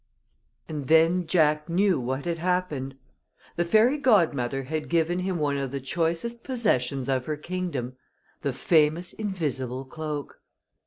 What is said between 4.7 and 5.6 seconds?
given him one